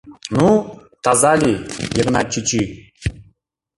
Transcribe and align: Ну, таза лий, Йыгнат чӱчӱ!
Ну, 0.35 0.49
таза 1.03 1.33
лий, 1.41 1.59
Йыгнат 1.95 2.27
чӱчӱ! 2.33 2.61